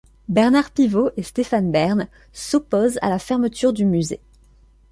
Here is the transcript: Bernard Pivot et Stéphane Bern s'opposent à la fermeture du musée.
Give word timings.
Bernard 0.29 0.71
Pivot 0.71 1.11
et 1.15 1.21
Stéphane 1.21 1.69
Bern 1.71 2.07
s'opposent 2.33 2.97
à 3.03 3.09
la 3.11 3.19
fermeture 3.19 3.71
du 3.71 3.85
musée. 3.85 4.19